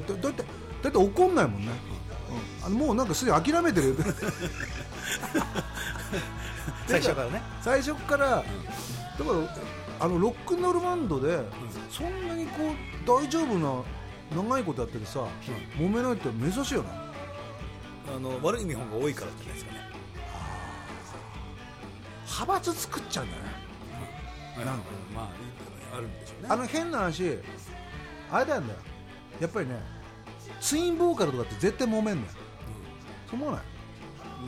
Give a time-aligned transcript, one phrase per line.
[0.00, 0.44] だってだって
[0.82, 1.68] だって怒んないもんね、
[2.60, 3.96] うん、あのもうなんかすでに諦めてる
[6.86, 7.42] 最初からね。
[7.62, 8.44] 最初から、
[9.18, 9.40] うん、だか
[9.98, 11.46] らあのロックンロールバンドで、うん、
[11.90, 13.82] そんなにこう大丈夫な
[14.42, 16.90] 長いことやっててさ、うん、揉めないって珍しいよね
[18.14, 19.78] あの悪い日本が多いからじゃないですかね。
[22.26, 23.42] 派閥作っちゃうんだね、
[24.58, 24.84] うん、なんか。
[25.14, 25.28] まあ
[25.96, 26.48] あるんでしょうね。
[26.50, 27.38] あの変な話
[28.30, 28.74] あれだよね。
[29.40, 29.80] やっぱりね
[30.60, 32.28] ツインボーカルとかって絶対揉めんのよ、
[33.28, 33.62] うん、そう思わない？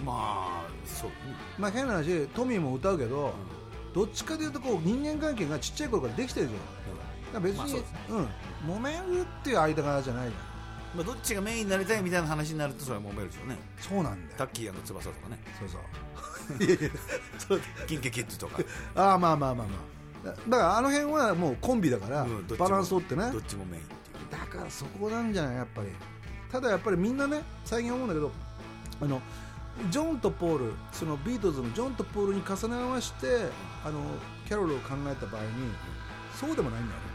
[0.04, 1.10] まあそう、
[1.58, 3.34] まあ変な話トミーも歌うけど、
[3.88, 7.82] うん、どっちかというとこう人間関係がちっちゃい頃からできてるじゃん、うん、別に、まあ、う,ね、
[8.66, 8.76] うん。
[8.76, 10.48] 揉めるっていう間柄じゃないじゃん
[10.96, 13.58] まあ、どっちがメインになりたいみたいな話になるとそれは揉めるでしょうね。
[13.78, 15.38] そうなんだタッキーの翼とかね。
[15.58, 15.68] そう
[17.38, 17.60] そう。
[17.86, 18.58] キンキキッズとか。
[18.96, 19.74] ああまあまあまあま
[20.32, 20.34] あ。
[20.48, 22.26] だからあの辺はもうコンビだから、
[22.58, 23.30] バランスとってね。
[23.30, 23.97] どっちもメイン。
[24.58, 25.88] からそこなんじゃないやっぱり。
[26.50, 28.32] ただやっぱりみんなね最近思うんだけど
[29.02, 29.20] あの
[29.90, 33.26] ジョンとポールそのビートルズのジョンとポールに重ね合わせて
[33.84, 34.00] あの
[34.46, 35.48] キャロルを考えた場合に
[36.34, 37.06] そうでもないんだよね。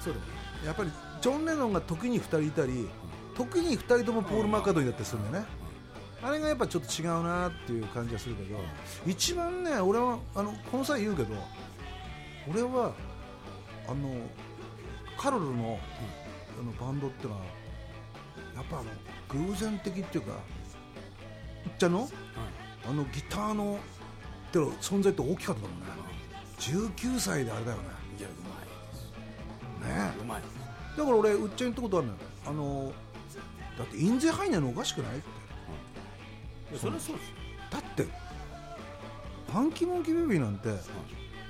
[0.00, 0.26] そうでも
[0.66, 2.88] やっぱりジョン・レノンが時に2人いたり
[3.34, 5.50] 時に2人ともポール・マーカートだったりするんだよね。
[6.22, 8.58] あれがやっぱちょっと違うなっていう感じがするけど
[9.06, 11.34] 一番ね俺はあのこの際言うけど
[12.50, 12.94] 俺は
[13.86, 14.16] あの
[15.18, 15.78] カロルの
[16.58, 17.40] あのバンドってのは
[18.54, 20.32] やっぱあの偶然的っていうか
[21.66, 22.08] いっちゃの、はい、
[22.88, 23.78] あのギターの
[24.48, 25.86] っての存在って大きかったもんね、
[26.58, 27.82] 19歳であれだよね。
[28.18, 28.32] いやう
[29.84, 30.42] まいねうまい
[30.96, 32.18] だから俺うっちゃんったことあるのよ。
[32.46, 32.92] あの
[33.76, 35.18] だって印税入んないのおかしくない？
[35.18, 35.26] って、
[36.72, 37.32] うん、それはそうです
[37.70, 38.06] だって
[39.52, 40.68] パンキーモンキーベビーなんて、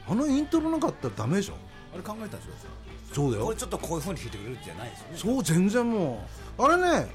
[0.09, 1.54] あのイントロなかったらダメでしょ？
[1.94, 2.71] あれ考えたんですよ。
[3.12, 3.44] そうだよ。
[3.44, 5.19] これちょっとこういうふうに弾いてくれるじゃないですよね。
[5.19, 6.27] そう全然も
[6.59, 6.62] う。
[6.62, 7.09] あれね。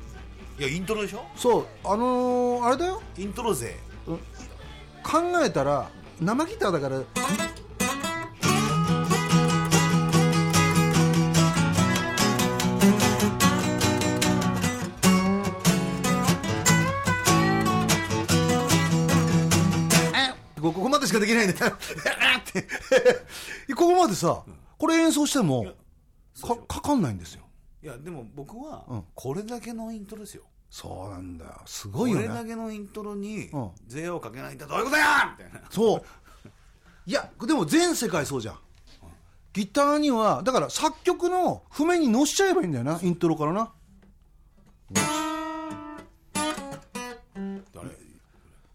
[0.57, 1.23] いやイントロでしょ？
[1.35, 3.01] そうあのー、あれだよ。
[3.17, 5.89] イントロ勢、考えたら
[6.21, 7.01] 生ギターだから。
[20.61, 21.73] ここまでしかできないんだよ。
[23.75, 25.75] ここまでさ、うんこれ演奏しても
[26.41, 27.43] かかかんないんですよ。
[27.83, 31.61] いやでも僕はこれだけのイントロですよ、そうなんだよ。
[31.65, 32.27] すごいよね。
[32.27, 33.51] これだけのイントロに
[33.85, 35.61] 税をかけないってどういうことやみたいな。
[35.69, 36.03] そう。
[37.05, 38.59] いやでも全世界そうじゃん。
[39.51, 43.73] ギターにはだから作曲の譜面に載せちゃえばいいんだよなイントロからな。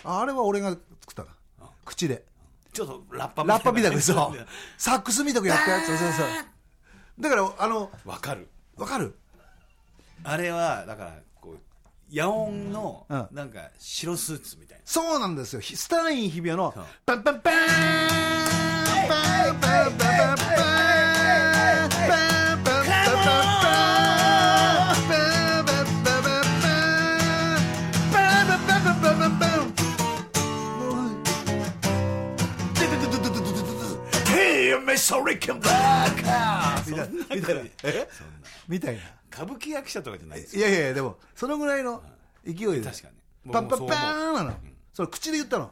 [0.07, 0.83] ああれは俺が作
[1.13, 1.31] ったな。
[1.85, 2.27] 口で。
[2.75, 4.47] ちょっとラッパラッパみたいなそう。
[4.77, 5.87] サックスみたくやったやつ。
[5.87, 6.27] そうそうそう。
[7.21, 8.49] だから、あの、わかる。
[8.77, 9.17] わかる
[10.25, 14.83] あれは、だから、こう、野音の、なんか、白スーツみたいな。
[14.85, 15.63] そうなんですよ。
[15.63, 16.75] スターイン日比谷の、
[17.07, 17.55] パンパンパン
[19.09, 19.64] パン
[35.45, 35.47] Mr.
[35.47, 36.15] Rick and Black!
[36.87, 37.35] みたいな。
[37.35, 37.61] みたいな。
[37.85, 38.09] え
[38.69, 39.03] みたいな。
[39.33, 42.03] 歌舞伎役者とかじゃないですいやいやいやでもそのぐらいの
[42.45, 42.81] 勢いで。
[42.81, 43.09] 確か
[43.45, 43.53] に。
[43.53, 44.55] パンパンパーンなの。
[44.93, 45.71] それ口で言ったの。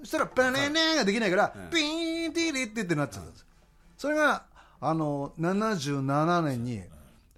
[0.00, 1.70] そしたらパネネーができないからうん。
[1.70, 3.46] ピーンティリってってなっちゃったんですよ。
[3.96, 4.44] それが
[4.80, 6.82] あの77年に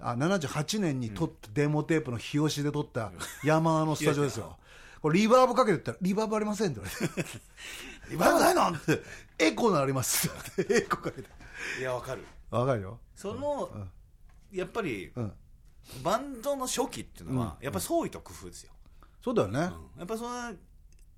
[0.00, 3.12] あ78年に撮ったデモテープの日吉で撮った
[3.44, 4.56] 山のスタジオですよ
[5.04, 7.38] これリバーブかけてったらリバーブありませんって言われて。
[8.10, 8.68] リバーブないの？
[8.70, 9.02] って
[9.38, 10.28] エコーのあります。
[10.28, 10.30] っ
[10.64, 11.28] てエコーかけて。
[11.78, 12.24] いやわかる。
[12.50, 12.98] わかるよ。
[13.14, 13.86] その、
[14.50, 15.32] やっぱりうん。
[16.02, 18.72] バンドの初期っていうのは、やっぱり創意と工夫ですよ、
[19.22, 19.58] そうだよね。
[19.58, 20.54] やっぱその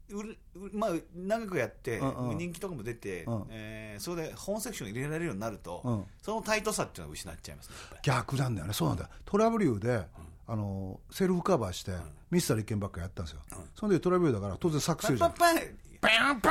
[0.09, 2.39] うるうまあ、長くやって、うんうん。
[2.39, 3.47] 人気とかも出て、うん。
[3.51, 6.05] えーそれで本セクション入れられるようになると、うん。
[6.21, 8.73] そのタイトさっていうのを失っちゃいますね逆なんだよね。
[8.73, 9.11] そうなんだよ。
[9.25, 10.09] トラブリューで、
[10.49, 11.93] あのセルフカバーして、
[12.31, 13.41] ミスター立憲ばっかやったんですよ、
[13.75, 15.33] その時トラブリューだから当然サックス入れるじゃん。
[15.33, 15.67] パンパン
[16.01, 16.51] パンパ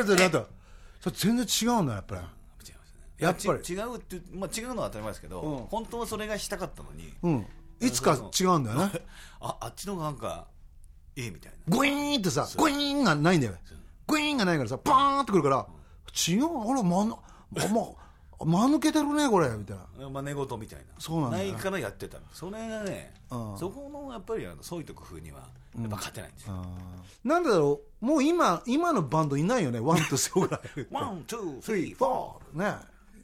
[0.00, 0.46] ンってなった。
[1.00, 2.20] それ全然違うんだよやっぱり。
[3.18, 3.74] やっぱり。
[3.74, 5.66] 違うって、まあ、違うのは当たり前ですけど、うん。
[5.66, 7.46] 本当はそれがしたかったのに、うん。
[7.80, 8.92] いつか違うんだよね。
[9.40, 10.46] ああっちのなんか
[11.14, 11.76] いいみたいな。
[11.76, 13.54] グイーンってさグイーンがないんだよ
[14.06, 15.66] グイーンがないからさパーンってくるから
[16.28, 17.16] 違うあれ真んあ
[17.74, 18.05] ま
[18.44, 19.48] 間抜けてるねこれ。
[19.50, 20.10] みたいな。
[20.10, 20.84] まあ、寝言みたいな。
[20.98, 21.52] そうなんだよ。
[21.52, 22.18] ないからやってた。
[22.18, 23.58] のそれがね、うん。
[23.58, 25.38] そこのやっぱりあのそういうと工夫には
[25.78, 26.66] やっぱ勝てないんですよ、
[27.24, 28.04] なんでだろう。
[28.04, 30.16] もう今今のバンドいないよねワンと。
[30.16, 32.58] スぐらいワン、ツー、ススリーフォー。
[32.58, 32.76] ね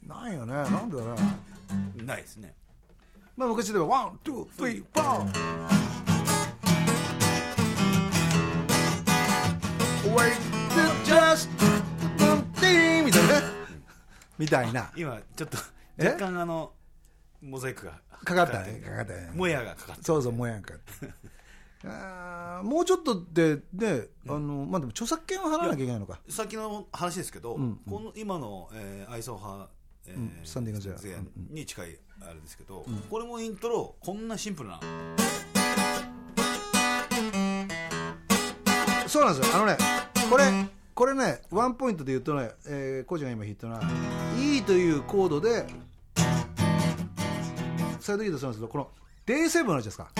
[0.07, 0.53] ないよね。
[0.53, 1.15] なんでだろう。
[1.15, 2.53] ねーないですね。
[3.35, 5.92] まあ昔ではワン、ツー、スリー、フォー
[14.43, 14.91] みたいな。
[14.95, 15.57] 今ちょっと
[15.97, 16.07] え？
[16.07, 16.73] 若干あの
[17.41, 19.31] モザイクがかかったねかかったね。
[19.33, 20.73] もやがかかってそうそうもやんか
[21.85, 26.19] あーもうちょっとでで、あのまあでも著作権を払わなきゃいけないのか。
[26.29, 27.81] さっきの話ですけど、ん。
[27.89, 30.39] この今の、えー、アイソーハー、えーうん。
[30.43, 31.19] スタンディングゼアゼア
[31.53, 34.79] に近いあれですけど、これもイントロこんなシンプルな。
[39.07, 39.55] そうなんですよ。
[39.55, 39.77] あのね
[40.29, 40.45] これ
[40.95, 43.81] これねワンポイントで言うとね、えー、コーチが今弾いたのは
[44.39, 45.65] E というコードで
[47.99, 48.89] サイド E とするんですけどこの
[49.25, 50.11] D7 あるじゃないですか。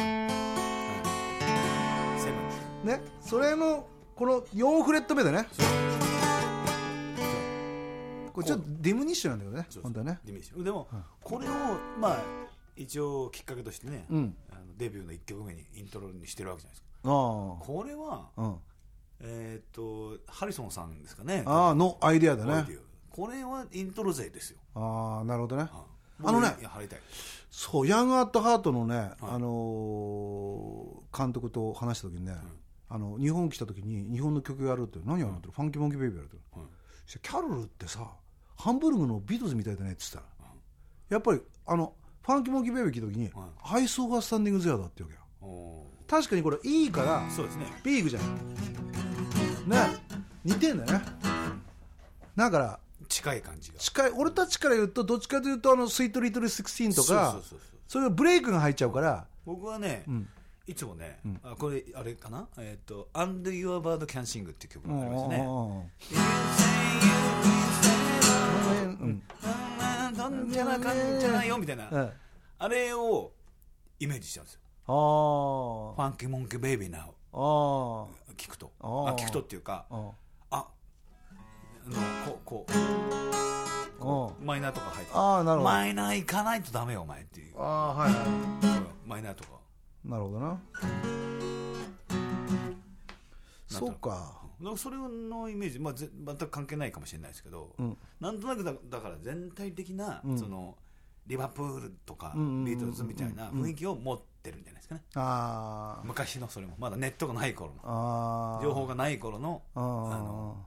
[2.83, 5.47] ねそれのこの4フレット目でね。
[8.33, 10.19] これちょっとディミニッシュなんだけどね本当はね。
[10.25, 10.87] でも、
[11.21, 11.51] これを
[11.99, 12.23] まあ
[12.75, 14.35] 一応きっかけとしてね、うん。
[14.51, 16.87] あのデビューの1曲目にイントロにしてるわけじゃないですか。
[17.03, 17.09] あ
[17.59, 18.55] これはあうん
[19.19, 21.43] えっ、とハリソンさんですかね。
[21.45, 22.65] ああのアイデアだね。
[23.09, 25.67] これはイントロ性ですよ、ああなるほどね。
[26.19, 26.29] うん。
[26.29, 26.55] あのね
[27.51, 32.35] そう Young at Heart のね、あのー監督と話した時にね、
[32.89, 36.67] あの日本来た時に日本の曲やるって何やるのって、ファンキーモンキーベイビーやるって、うん。
[37.21, 38.07] キャロルってさ
[38.57, 40.49] ハンブルグのビートルズみたいだねって言ってたら、
[41.09, 41.93] やっぱりあの
[42.23, 43.31] ファンキーモンキーベイビー聞いた時に、
[43.63, 45.19] アイソーがスタンディングゼアだってわけよ。
[45.41, 47.65] お確かにこれいいからーそうですね。
[47.83, 49.02] ビーグじゃん
[49.67, 49.77] ね
[50.43, 51.05] 似てんだよね。
[52.35, 53.77] だから近い感じが。
[53.79, 57.59] 近い俺たちから言うとどっちかというとあのスイートリトル16とかそうそうそうそう。
[57.87, 59.27] そういうブレイクが入っちゃうから。
[59.45, 60.27] 僕はね、ん。
[60.65, 62.47] いつもね、あこれあれかな？
[62.57, 65.37] えっ、と「And Your Bird Can Sing」っていう曲がありますね。
[70.17, 72.11] なんちゃらかんちゃらよみたいな、うん
[72.59, 73.33] あれを
[73.99, 78.71] イメージしちゃうんですよあ「ファンキーモンキーベイビーな聞くと。
[78.79, 80.15] あ聞くとっていうかあの
[82.25, 85.69] こうこあうマイナーとか入ってああなるほど。
[85.71, 87.53] あマイナー行かないとダメよお前っていう。
[87.57, 88.25] あはいは
[89.05, 89.49] マイナーとか。
[90.05, 90.61] いなるほどな。
[93.67, 94.41] そうか。
[94.77, 97.97] それのイメージ、まあ、ぜ全く関係ないかもしれないですけど、うん。
[98.21, 100.39] なんとなくだだから全体的な、うん。
[100.39, 100.77] その
[101.27, 106.75] リバプールとかビートルズみたいな雰囲気を持ってるんじゃないですかね、ああ昔のそれも。
[106.77, 107.79] まだネットがない頃の。
[107.83, 110.65] ああ情報がない頃のあの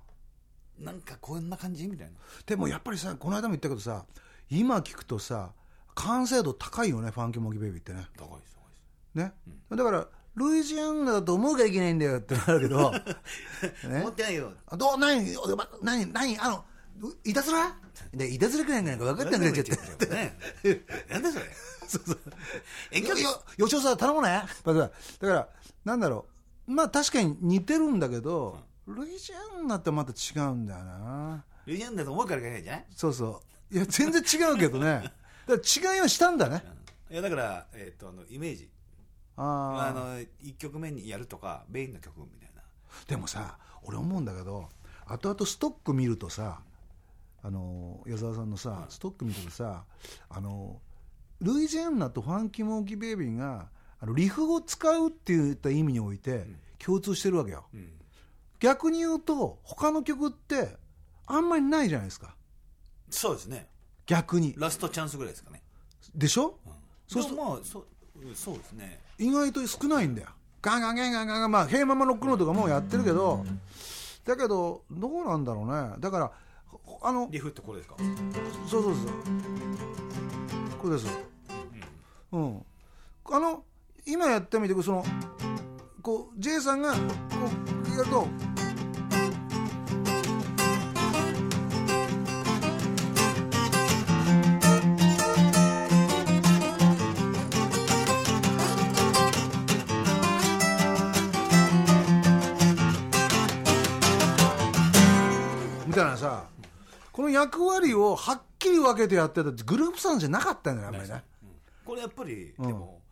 [0.78, 2.12] なんかこんな感じみたいな。
[2.46, 4.04] でもやっぱりさこの間も言ったけどさ
[4.50, 5.52] 今聞くとさ
[5.94, 8.06] 完成度高いよねファンキーモンキーベイビーってね。
[8.16, 8.70] 高いです高い
[9.18, 9.30] です。
[9.30, 9.32] ね、
[9.70, 10.06] だから
[10.36, 12.92] ルイジアナだと思うからいけないんだよってなるけど、
[13.88, 14.00] ね。
[14.00, 14.52] 思、ってないよ。
[14.66, 15.24] あどう何？
[15.82, 16.12] 何？
[16.12, 16.38] 何？
[16.38, 16.64] あの
[17.24, 17.74] いたずら？
[18.12, 20.06] でいたずらくらいなんか分かってなくなっちゃって。
[20.06, 20.38] ね
[21.10, 21.44] なんでそれ
[21.88, 22.18] そうそう
[22.90, 25.48] 遠距離よよ吉尾さん頼むねだからだから
[25.84, 26.26] なんだろ
[26.66, 35.12] うまあ確かに似てるんだけど、ルイジアナってまた違うんだよなレジェンドだと思うからいけないじゃないそうそういや全然違うけどね
[35.46, 36.64] だから違いはしたんだね
[37.08, 38.68] いやだから、えっとあのイメージ
[39.36, 42.62] ああの1曲目にやるとかメインの曲みたいな
[43.06, 44.68] でもさ俺思うんだけど
[45.06, 46.62] 後々ストック見るとさ
[47.46, 49.84] あの矢沢さんのさストック見るとさ
[50.28, 50.80] あの
[51.40, 53.68] ルイジェンナとファンキーモンキーベイビーが
[54.00, 56.44] あのリフを使うっていった意味において
[56.84, 57.92] 共通してるわけよ、うん。
[58.58, 60.76] 逆に言うと他の曲って
[61.26, 62.34] あんまりないじゃないですか。
[63.10, 63.68] そうですね。
[64.06, 64.52] 逆に。
[64.58, 65.62] ラストチャンスぐらいですかね、
[66.16, 66.58] でしょ？
[66.66, 66.72] うん、
[67.06, 67.86] そうするでもまあそ
[68.34, 69.00] そうですね。
[69.18, 70.30] 意外と少ないんだよ。
[70.62, 71.50] ガンガンガンガンガンガン。
[71.52, 73.46] まあ「ヘイママロックノー」とかもうやってるけど。
[74.24, 75.94] だけどどうなんだろうね。
[76.00, 76.32] だから
[77.02, 77.96] あのリフってこれですか？
[78.68, 79.06] そうそうそう。
[80.78, 81.06] これです。
[82.32, 82.64] うん。
[83.30, 83.64] あの
[84.06, 85.04] 今やってみてその
[86.02, 86.98] こう J さんがこ
[87.88, 88.26] うやると
[107.26, 111.24] の役割をはっきり分けてやってたグループさんじゃなかったんだよやっぱりね。
[111.84, 112.66] これやっぱり、うん。
[112.66, 113.02] でも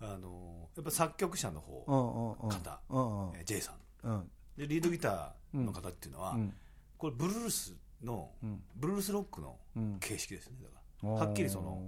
[0.00, 3.34] あのやっぱ作曲者の方、うんうんうん。
[3.34, 3.72] 方 J さ
[4.04, 4.08] ん。
[4.08, 4.30] うん。
[4.56, 6.54] でリードギターの方っていうのは、うん。
[6.98, 8.62] これブルースのうん。
[8.76, 11.10] ブルースロックのうん形式ですねだから。
[11.26, 11.82] はっきりその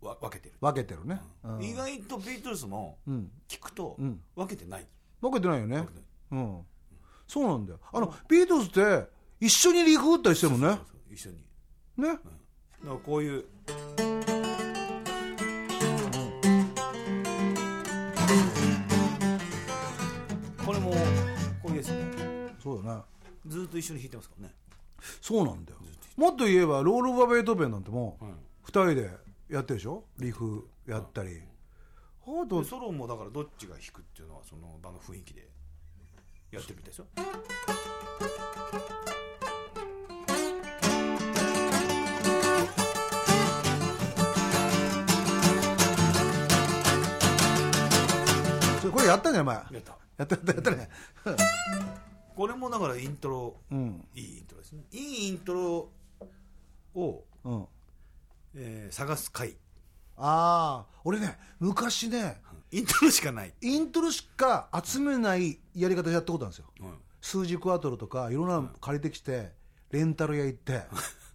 [0.00, 1.62] わ分けてる、分けてるね、うん。
[1.62, 3.30] 意外とビートルズもうん。
[3.48, 4.20] 聞くとうん。
[4.34, 4.86] 分けてない、
[5.20, 5.86] 分けてないよね。
[6.30, 6.60] うん。
[7.26, 7.80] そうなんだよ。
[7.92, 9.08] あのビートルズって
[9.40, 10.78] 一緒にリフ打ったりしてるもんね
[11.16, 11.38] 一緒に。
[11.96, 12.08] ね。
[12.08, 12.20] だか
[12.84, 13.44] らこういう。
[20.66, 20.90] これも
[21.62, 21.92] こういうやつ
[22.62, 23.02] そうだね。
[23.46, 24.54] ずっと一緒に弾いてますからね、
[25.22, 25.78] そうなんだよ。
[26.18, 28.28] もっと言えばロール・オブ・ベートーベンなんてもうん。
[28.28, 28.32] う
[28.66, 29.10] 2人で
[29.48, 30.04] やってるでしょ？
[30.18, 31.40] リフやったり。
[32.26, 35.48] あとでソロもだからどっちが弾くっていうのはその場の雰囲気で
[36.50, 37.06] やってるみたいですよ
[48.86, 49.92] それこれやったねお前ややった
[50.24, 50.34] った。
[50.34, 50.88] やったやったね。
[52.36, 54.08] これもだからイントロうん。
[54.14, 54.84] いいイントロですね。
[54.92, 55.90] いいイントロ
[56.94, 57.66] を、うん。
[58.54, 59.56] えー探す回。
[60.18, 62.40] ああ俺ね昔ね
[62.70, 66.66] イントロしかない、イントロしか集めないやり方やったことあるんですよ。
[66.80, 66.98] うん。
[67.20, 69.52] 数字クワトロとかいろんなの借りてきて
[69.90, 70.84] レンタル屋行って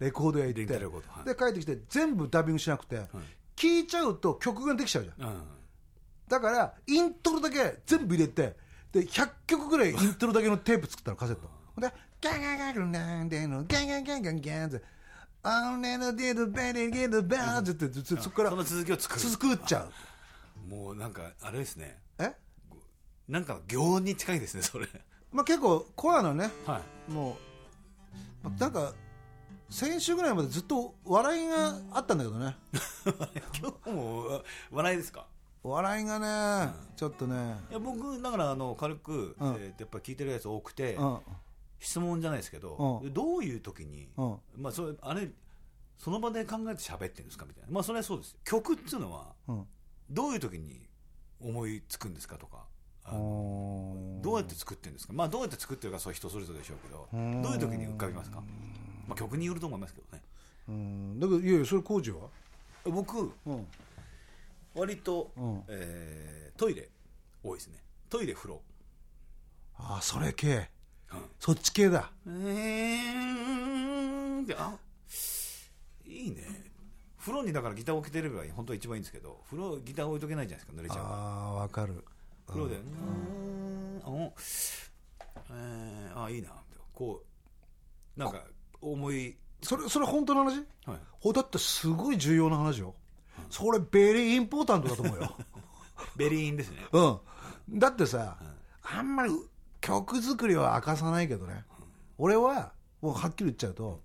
[0.00, 0.78] レコード屋行って。
[1.24, 3.02] で帰ってきて全部ダビングしなくて
[3.56, 5.28] 聞いちゃうと曲ができちゃうじゃん。
[5.28, 5.42] うん
[6.28, 8.56] だからイントロだけ全部入れて
[8.92, 11.48] で100曲ぐらいイントロだけのテープ作ったのカセット。
[11.80, 14.82] でガンガンガンガンガンでのガンガンガンガンガンって
[15.42, 19.88] 「俺のディドベリゲドベーズ」ってずっとそこからその続きを作る作っちゃ
[20.68, 22.32] うもうなんかあれですねえ
[23.28, 24.86] なんか行に近いですねそれ
[25.32, 27.38] まあ結構コアなねはいも
[28.42, 28.92] うまあなんか
[29.70, 32.56] 先週ぐらいまでずっと笑いがあったんだけどね
[33.58, 35.26] 今日も笑いですか
[35.64, 37.56] 笑いがねちょっとね。
[37.70, 39.52] いや僕だからあの軽く、うん。
[39.54, 41.18] えーやっぱ聞いてるやつ多くて、うん。
[41.78, 43.12] 質問じゃないですけど、うん。
[43.12, 44.36] どういう時に、うん。
[44.56, 45.28] まあそれあれ
[45.98, 47.68] その場で考えて喋ってるんですかみたいな。
[47.70, 49.66] まあそれはそうです曲っていうのはうん。
[50.10, 50.80] どういう時に
[51.40, 52.66] 思いつくんですかとか
[53.04, 55.12] どうやって作ってるんですか？
[55.12, 57.42] まあどうやって作ってるかそれは人それぞれでしょうけどうん。
[57.42, 58.42] どういう時に浮かびますか？
[59.06, 60.22] まあ曲によると思いますけどね。
[60.68, 61.20] うん。
[61.20, 62.28] だけどいやいやそれ工事は？
[62.84, 63.66] 僕うん
[64.74, 65.62] 割と、うん。
[65.68, 66.88] えートイレ
[67.42, 67.82] 多いですね。
[68.10, 68.60] トイレ風呂。
[69.76, 70.68] ああそれ系。
[71.12, 71.22] うん。
[71.40, 72.10] そっち系だ。
[72.26, 73.22] えー
[74.58, 74.76] あ
[76.04, 76.42] いいね
[77.18, 82.04] 風呂にだからギター置けてれば本当は一番いいんですけど風呂ギター置いとけないじゃないですか濡れちゃうからああわかる
[82.46, 84.34] 風呂で「うーんあお
[85.50, 86.50] えーあいいな」
[86.92, 87.22] こ
[88.16, 88.44] うなんか
[88.80, 92.94] 思いそれそれ本当の話はいほだってすごい重要な話よ
[93.50, 95.36] それベリーインポータントだと思うよ。
[96.16, 96.78] ベリーンですね。
[96.92, 97.18] うん。
[97.78, 98.38] だってさ
[98.82, 99.32] あんまり
[99.80, 101.64] 曲作りは明かさないけどね。
[102.18, 104.00] 俺はもうはっきり言っちゃうと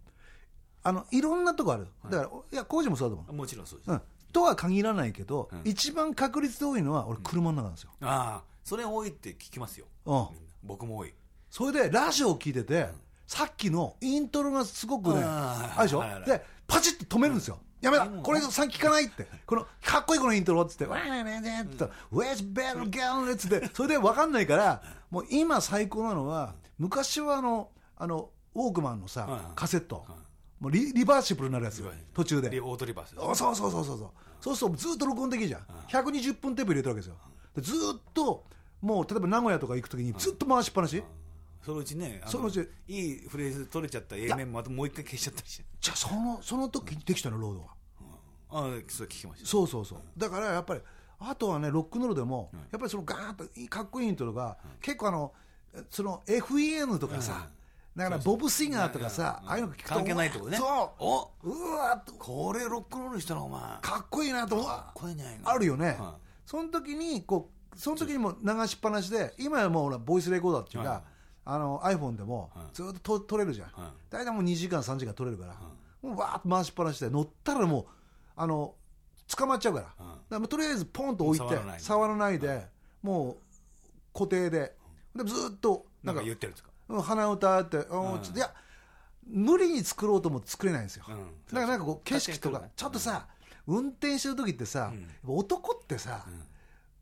[0.83, 1.87] あのいろんなとこある。
[2.09, 3.35] だからいや工事もそうだと思う。
[3.35, 4.01] もちろんそうです、うん、
[4.31, 5.61] とは限らないけど、うん。
[5.65, 10.13] 一番確率で多いのは俺車の中なんですよ、ああそれ多いって聞きますよ、うん。
[10.13, 10.29] みんな。
[10.63, 11.13] 僕も多い。
[11.49, 12.87] それでラジオを聞いてて、
[13.25, 16.19] さっきのイントロがすごくねあーあるでしょ、はいはい。
[16.21, 19.27] はいでパチッと止めるんですよ、やめだうんこれさっき聞かないって。
[19.45, 23.69] このかっこいいこのイントロっつって「わーねーねー」って言ったら「Where's Better Girl」っつって。
[23.73, 30.63] それで分かんないからもう今最高なのは昔はあのあのウォークマンのさ、はいカセット、はい。
[30.63, 31.83] もうリリバーシブルになるやつ。
[32.13, 32.49] 途中で。
[32.49, 34.09] リオートリバースあそうそうそうそうそう。
[34.39, 37.15] そうするとずっと録音できるじゃん、120分テープ入れてるわけですよ。
[37.55, 38.45] でずっと
[38.81, 41.03] もう例えば名古屋とか行くときにずっと回しっぱなし、
[41.65, 42.67] そのうちねそのうち。
[42.87, 45.57] いいフレーズ取れちゃった A 面またもう一回消しちゃったりし。
[45.57, 47.67] てじゃあそのその時にできたのロードは？
[48.49, 49.47] ああそれ聞きました。
[49.47, 49.99] そうそうそう。
[50.17, 50.81] だからやっぱり
[51.19, 55.33] あとはねロックンロールでも、やっぱりそのガーンといいかっこいいイントロが、結構あの
[55.89, 57.49] その FEN とかさ、
[57.95, 60.57] だからボブ・シンガーとかさ、ああいうの聞くと関係ないとこね。
[60.57, 64.67] そうおうわこれロックンロールしたらお前かかっこいいなと思う。
[64.67, 65.49] っこいいんじゃないの。
[65.49, 71.01] あるよね、はその時にこうその時にも流しっぱなしで今はもうボイスレコーダーっていうか、はい
[71.49, 75.55] あの iPhone でもはいずっとと撮れるじゃん、はい大体もう2時間3時間撮れるから、
[76.01, 77.85] もうわーっと回しっぱなしで乗ったらもう
[78.35, 78.75] あの
[79.35, 79.95] 捕まっちゃうから,、だか
[80.29, 81.45] らもうとりあえずポンと置いて
[81.79, 82.67] 触らないで、
[83.01, 83.37] もう
[84.13, 84.75] 固定で。
[85.15, 86.69] でずっとなんんか言ってるんですか？
[86.89, 88.53] うん鼻歌って、いや
[89.25, 91.15] 無理に作ろうとも作れないんですよ、うん。
[91.15, 93.27] だからなんかこう景色とかちょっとさ、
[93.65, 94.93] 運転してる時ってさ、
[95.25, 96.25] 男ってさ、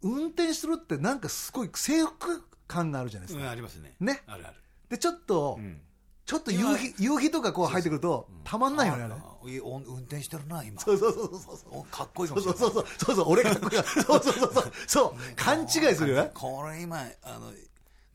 [0.02, 3.96] 運転してるってなんかすごい制服感があるじゃないですうんか、ありますね。
[4.00, 4.22] ね？
[4.28, 4.56] あるある。
[4.90, 5.82] でちょっと、うん。
[6.26, 9.14] ちょっと夕日夕日とかこう入ってくるとたまんないよねあれ。
[9.60, 10.82] 運転してるな今。
[10.82, 11.80] そうそうそうそうそう。
[11.80, 12.72] おかっこいいかそうもしれない。
[12.72, 13.84] そうそうそうそうそう俺かっこいい。
[13.84, 14.72] そうそうそうそう。
[14.88, 15.36] そう。
[15.36, 16.32] 勘違いするよね。
[16.34, 17.52] これ今あの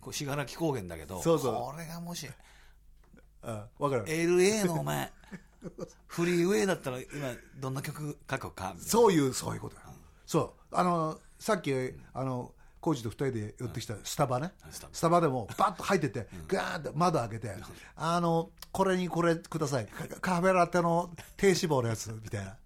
[0.00, 1.54] こう信楽高原だけどそうそう。
[1.54, 2.28] これがもし
[3.44, 3.62] うん。
[3.78, 4.04] わかる。
[4.06, 5.12] LA のお前
[6.08, 7.08] フリーウェイだったら今
[7.60, 8.74] どんな曲書こうか？
[8.80, 9.82] そういうそういうことよ、
[10.26, 10.74] そう。
[10.76, 11.72] あのさっき
[12.12, 14.52] あのコーチと二人で寄ってきたスタバね、
[14.92, 15.20] スタバ。
[15.20, 17.54] でも バッと入ってて、ガーンって窓開けて、
[17.96, 19.86] あのこれにこれください。
[19.86, 22.56] カカフェラテの低脂肪のやつみたいな。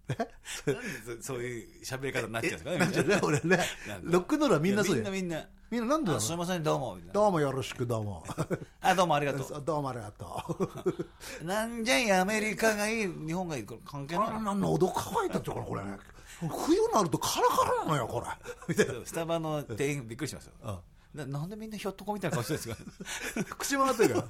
[1.18, 3.59] そ そういう喋り方になっちゃうんですかね 俺ね
[4.02, 6.19] ロックンロールはみんなそういやよみんなみんなみんななんでだろう？
[6.19, 7.12] あすいませんどうもみたいな。
[7.14, 8.23] どうもよろしくどうも。
[8.81, 11.04] あどうもありがとどうもありがとう。
[11.45, 15.83] なんじゃいアメリカがいい日本がいいこれ関係ないあら喉乾いたってこれこれ。
[15.85, 15.99] ね
[16.40, 18.26] 冬になるとカラカラなのよこれ。
[18.69, 20.81] みたいなスタバの店員びっくりしますよ。
[21.12, 22.95] ななんでみんなひょっとこみたいな顔してるんで
[23.35, 23.57] すか？
[23.57, 24.26] 口回ってるから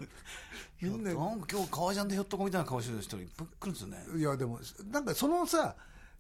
[0.80, 1.12] みんな。
[1.14, 4.06] なんか今日革ジャンでひょっとこみたいな顔してる人いっぱい来るんですよね。
[4.16, 4.60] いやでも
[4.90, 5.76] なんかそのさ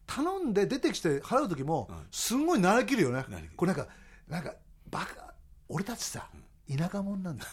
[0.06, 3.24] 頼んで出てきて払う時もすんごい慣れきるよね、
[3.56, 3.90] これなんか
[4.28, 4.54] なんか
[4.94, 5.34] バカ
[5.68, 6.28] 俺たちさ
[6.72, 7.44] 田舎者なんだ。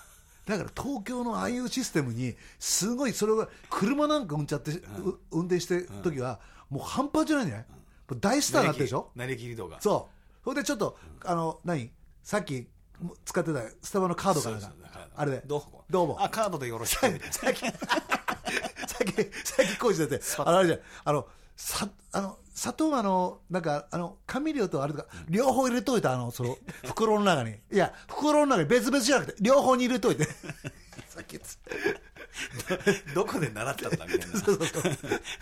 [0.46, 7.66] だから東京のああいうシステムにすごいそれが車なんか運転って、う運転してる時はもう半端じゃないんじゃない、
[8.20, 9.10] 大スターになってるでしょ？
[9.16, 9.82] なりきり動画。
[9.82, 10.44] そう。
[10.44, 11.90] それでちょっとあの何？
[12.24, 12.68] さっき
[13.26, 14.74] 使ってたスタバのカードかなん
[15.16, 15.42] あれで。
[15.46, 16.24] どうもどうも。
[16.24, 17.00] あカードでよろしく。
[17.02, 17.72] さっき、さっき、さ
[19.64, 27.52] っき工事出て、あれじゃん、あの、さ、あの、砂糖あの、なんか、あの、甘料とあれとか、両方入れといた、あの、その、 袋の中に。
[27.72, 30.26] いや、袋の中に別々じゃなくて、両方に入れといて。
[31.08, 31.40] さっき
[33.14, 34.40] どこで習ったんだみたいな。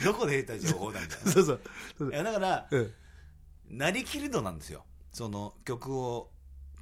[0.03, 1.43] どこで得た情報だみたいなそう。
[1.43, 1.61] そう。
[1.97, 2.09] そう。
[2.11, 2.93] いやだから、うん。
[3.69, 4.85] なりきり度なんですよ。
[5.11, 6.31] その曲を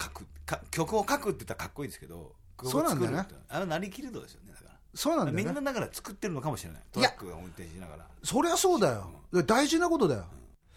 [0.01, 0.25] 書く。
[0.47, 4.46] か曲を書くって言ったらかっこいいですけどそうなんだよね作るってあのなりきり度ですよね
[4.93, 5.45] そうなんだみん。
[5.45, 6.81] なだから作ってるのかもしれない。
[6.91, 8.07] トラックが運転しながら。
[8.23, 9.11] そりゃそうだよ。
[9.45, 10.25] 大事なことだよ。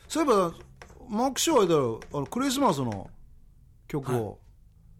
[0.08, 0.52] そういえば、
[1.08, 3.10] マーク・ショーはだよ、あの、クリスマスの
[3.88, 4.38] 曲を、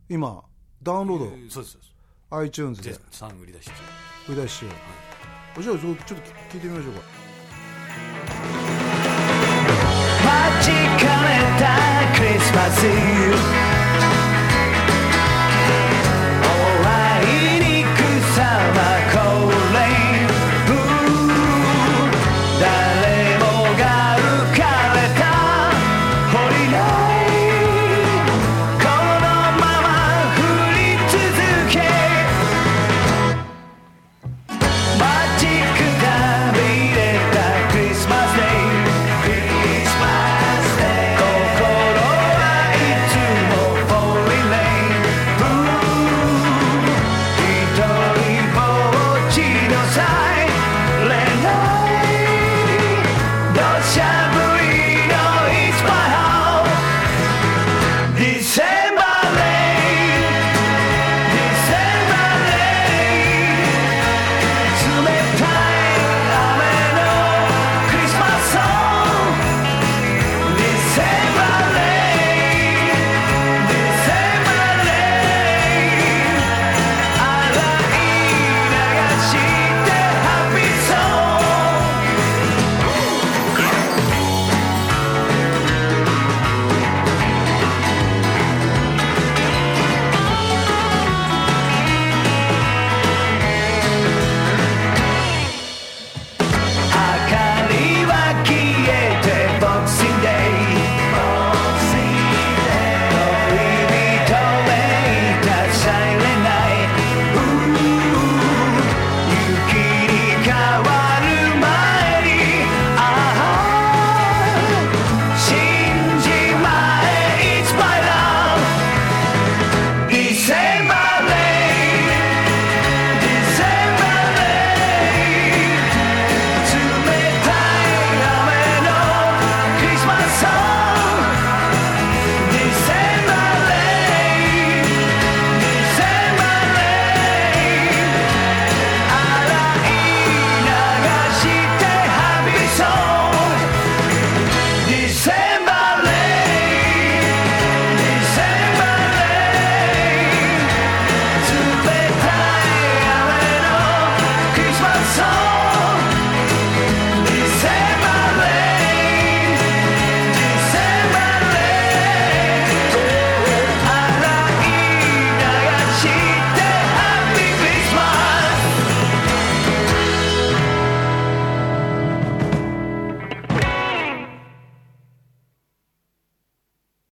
[0.09, 0.43] 今、
[0.83, 1.95] ダウンローえーそうですそうです。
[2.31, 2.93] ド、iTunes で。
[2.93, 3.75] 絶、賛売り出し中
[4.33, 4.71] 売り出ししよ
[5.59, 5.63] う。
[5.63, 7.01] じゃあ、ちょっと聞いてみましょうか。
[10.25, 13.60] 待ちかねたクリスマス